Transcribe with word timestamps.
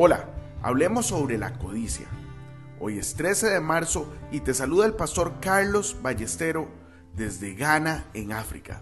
Hola, 0.00 0.26
hablemos 0.62 1.06
sobre 1.06 1.38
la 1.38 1.54
codicia. 1.54 2.06
Hoy 2.78 3.00
es 3.00 3.14
13 3.14 3.48
de 3.48 3.60
marzo 3.60 4.08
y 4.30 4.38
te 4.38 4.54
saluda 4.54 4.86
el 4.86 4.94
pastor 4.94 5.40
Carlos 5.40 5.96
Ballestero 6.00 6.68
desde 7.16 7.54
Ghana, 7.54 8.04
en 8.14 8.30
África. 8.30 8.80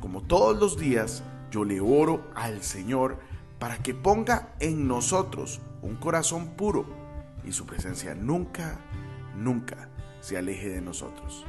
Como 0.00 0.22
todos 0.22 0.58
los 0.58 0.76
días, 0.76 1.22
yo 1.52 1.62
le 1.62 1.80
oro 1.80 2.28
al 2.34 2.64
Señor 2.64 3.18
para 3.60 3.78
que 3.78 3.94
ponga 3.94 4.52
en 4.58 4.88
nosotros 4.88 5.60
un 5.82 5.94
corazón 5.94 6.48
puro 6.56 6.84
y 7.44 7.52
su 7.52 7.64
presencia 7.64 8.16
nunca, 8.16 8.80
nunca 9.36 9.88
se 10.20 10.36
aleje 10.36 10.68
de 10.68 10.80
nosotros. 10.80 11.46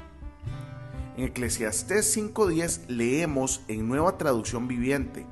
En 1.18 1.23
Eclesiastés 1.23 2.15
5.10 2.15 2.86
leemos 2.88 3.63
en 3.68 3.88
nueva 3.88 4.20
traducción 4.20 4.68
viviente, 4.68 5.25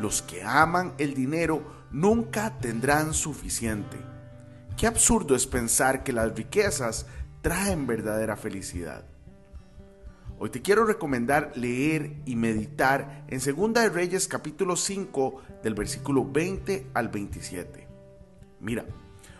los 0.00 0.22
que 0.22 0.42
aman 0.42 0.94
el 0.96 1.12
dinero 1.12 1.83
nunca 1.94 2.58
tendrán 2.58 3.14
suficiente. 3.14 3.96
Qué 4.76 4.88
absurdo 4.88 5.36
es 5.36 5.46
pensar 5.46 6.02
que 6.02 6.12
las 6.12 6.34
riquezas 6.34 7.06
traen 7.40 7.86
verdadera 7.86 8.36
felicidad. 8.36 9.04
Hoy 10.40 10.50
te 10.50 10.60
quiero 10.60 10.84
recomendar 10.84 11.52
leer 11.54 12.16
y 12.24 12.34
meditar 12.34 13.24
en 13.28 13.38
2 13.38 13.74
de 13.74 13.88
Reyes 13.90 14.26
capítulo 14.26 14.74
5 14.74 15.42
del 15.62 15.74
versículo 15.74 16.28
20 16.28 16.88
al 16.94 17.10
27. 17.10 17.86
Mira, 18.58 18.86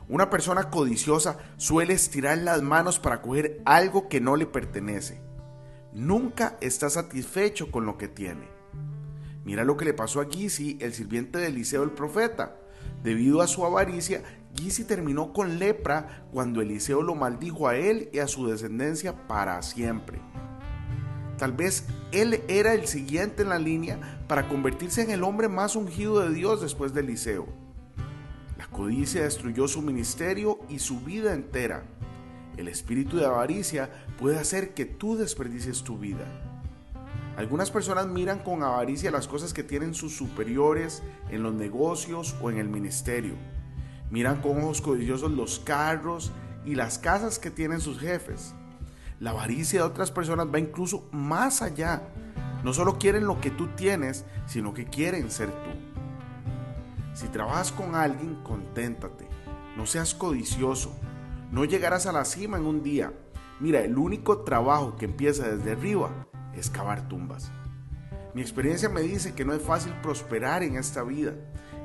una 0.09 0.31
persona 0.31 0.71
codiciosa 0.71 1.39
suele 1.57 1.95
estirar 1.95 2.39
las 2.39 2.62
manos 2.62 3.01
para 3.01 3.21
coger 3.21 3.62
algo 3.65 4.09
que 4.09 4.21
no 4.21 4.37
le 4.37 4.47
pertenece. 4.47 5.21
Nunca 5.93 6.57
está 6.61 6.89
satisfecho 6.89 7.73
con 7.73 7.84
lo 7.84 7.98
que 7.98 8.07
tiene. 8.07 8.54
Mira 9.45 9.65
lo 9.65 9.77
que 9.77 9.84
le 9.84 9.93
pasó 9.93 10.21
a 10.21 10.27
Gizi, 10.27 10.79
el 10.80 10.95
sirviente 10.95 11.39
de 11.39 11.48
Eliseo 11.48 11.83
el 11.83 11.91
profeta. 11.91 12.57
Debido 13.03 13.43
a 13.43 13.47
su 13.47 13.65
avaricia, 13.65 14.23
Gizi 14.55 14.84
terminó 14.84 15.33
con 15.33 15.59
lepra 15.59 16.27
cuando 16.33 16.61
Eliseo 16.61 17.03
lo 17.03 17.14
maldijo 17.14 17.69
a 17.69 17.77
él 17.77 18.09
y 18.12 18.20
a 18.20 18.28
su 18.28 18.47
descendencia 18.47 19.27
para 19.27 19.61
siempre. 19.62 20.20
Tal 21.39 21.53
vez 21.53 21.84
él 22.12 22.42
era 22.48 22.75
el 22.75 22.87
siguiente 22.87 23.42
en 23.42 23.48
la 23.48 23.59
línea 23.59 24.22
para 24.28 24.48
convertirse 24.48 25.03
en 25.03 25.11
el 25.11 25.25
hombre 25.25 25.48
más 25.48 25.77
ungido 25.77 26.20
de 26.20 26.33
Dios 26.33 26.62
después 26.62 26.95
de 26.95 27.00
Eliseo. 27.00 27.47
La 28.56 28.67
codicia 28.69 29.25
destruyó 29.25 29.69
su 29.69 29.83
ministerio 29.83 30.61
y 30.69 30.78
su 30.78 31.00
vida 31.00 31.34
entera. 31.34 31.84
El 32.56 32.69
espíritu 32.69 33.17
de 33.17 33.27
avaricia 33.27 33.91
puede 34.19 34.39
hacer 34.39 34.75
que 34.75 34.84
tú 34.84 35.17
desperdicies 35.17 35.83
tu 35.83 35.98
vida. 35.98 36.53
Algunas 37.37 37.73
personas 37.73 38.07
miran 38.07 38.39
con 38.39 38.63
avaricia 38.63 39.11
las 39.11 39.27
cosas 39.27 39.53
que 39.53 39.65
tienen 39.65 39.95
sus 39.95 40.17
superiores 40.17 41.03
en 41.31 41.43
los 41.43 41.53
negocios 41.53 42.37
o 42.41 42.49
en 42.51 42.59
el 42.59 42.69
ministerio. 42.69 43.35
Miran 44.09 44.41
con 44.41 44.63
ojos 44.63 44.81
codiciosos 44.81 45.33
los 45.33 45.59
carros 45.59 46.31
y 46.65 46.77
las 46.77 46.99
casas 46.99 47.41
que 47.41 47.51
tienen 47.51 47.81
sus 47.81 47.99
jefes. 47.99 48.55
La 49.19 49.31
avaricia 49.31 49.81
de 49.81 49.87
otras 49.87 50.12
personas 50.12 50.47
va 50.53 50.61
incluso 50.61 51.09
más 51.11 51.61
allá. 51.61 52.03
No 52.62 52.73
solo 52.73 52.99
quieren 52.99 53.27
lo 53.27 53.41
que 53.41 53.51
tú 53.51 53.67
tienes, 53.75 54.25
sino 54.47 54.73
que 54.73 54.85
quieren 54.85 55.29
ser 55.31 55.51
tú. 55.51 55.71
Si 57.15 57.27
trabajas 57.29 57.73
con 57.73 57.97
alguien, 57.97 58.37
conténtate. 58.45 59.27
No 59.77 59.87
seas 59.87 60.15
codicioso. 60.15 60.95
No 61.51 61.65
llegarás 61.65 62.07
a 62.07 62.12
la 62.12 62.25
cima 62.25 62.59
en 62.59 62.67
un 62.67 62.85
día. 62.85 63.12
Mira, 63.59 63.81
el 63.81 63.99
único 63.99 64.39
trabajo 64.39 64.97
que 64.97 65.07
empieza 65.07 65.49
desde 65.49 65.73
arriba 65.73 66.11
excavar 66.56 67.08
tumbas. 67.08 67.50
Mi 68.34 68.42
experiencia 68.42 68.88
me 68.88 69.02
dice 69.02 69.34
que 69.34 69.44
no 69.44 69.55
es 69.55 69.62
fácil 69.62 69.92
prosperar 70.02 70.62
en 70.62 70.77
esta 70.77 71.02
vida. 71.02 71.34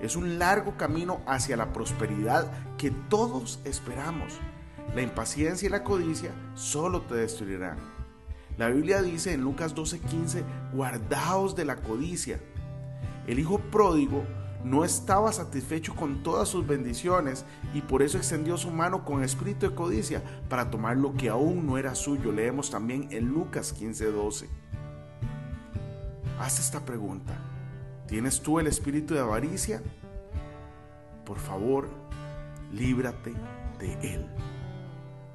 Es 0.01 0.15
un 0.15 0.39
largo 0.39 0.77
camino 0.77 1.21
hacia 1.27 1.57
la 1.57 1.73
prosperidad 1.73 2.51
que 2.77 2.91
todos 2.91 3.59
esperamos. 3.65 4.39
La 4.95 5.03
impaciencia 5.03 5.67
y 5.67 5.69
la 5.69 5.83
codicia 5.83 6.31
solo 6.55 7.01
te 7.01 7.15
destruirán. 7.15 7.77
La 8.57 8.69
Biblia 8.69 9.01
dice 9.01 9.33
en 9.33 9.41
Lucas 9.41 9.75
12:15, 9.75 10.43
guardaos 10.73 11.55
de 11.55 11.65
la 11.65 11.75
codicia. 11.75 12.39
El 13.27 13.37
hijo 13.37 13.59
pródigo 13.59 14.25
no 14.63 14.83
estaba 14.83 15.31
satisfecho 15.31 15.95
con 15.95 16.21
todas 16.21 16.49
sus 16.49 16.67
bendiciones 16.67 17.45
y 17.73 17.81
por 17.81 18.01
eso 18.01 18.17
extendió 18.17 18.57
su 18.57 18.71
mano 18.71 19.05
con 19.05 19.23
espíritu 19.23 19.69
de 19.69 19.75
codicia 19.75 20.21
para 20.49 20.69
tomar 20.69 20.97
lo 20.97 21.13
que 21.13 21.29
aún 21.29 21.65
no 21.65 21.77
era 21.77 21.95
suyo. 21.95 22.31
Leemos 22.31 22.69
también 22.69 23.07
en 23.11 23.29
Lucas 23.29 23.73
15:12. 23.73 24.47
Haz 26.39 26.59
esta 26.59 26.85
pregunta. 26.85 27.37
¿Tienes 28.07 28.41
tú 28.41 28.59
el 28.59 28.67
espíritu 28.67 29.13
de 29.13 29.21
avaricia? 29.21 29.81
Por 31.25 31.37
favor, 31.37 31.89
líbrate 32.73 33.33
de 33.79 34.15
él. 34.15 34.25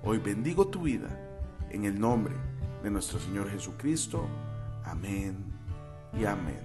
Hoy 0.02 0.18
bendigo 0.18 0.66
tu 0.66 0.82
vida 0.82 1.08
en 1.70 1.84
el 1.84 1.98
nombre 1.98 2.34
de 2.82 2.90
nuestro 2.90 3.18
Señor 3.18 3.48
Jesucristo. 3.48 4.26
Amén 4.84 5.36
y 6.12 6.24
amén. 6.24 6.60